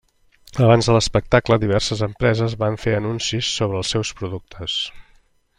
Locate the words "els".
3.83-3.97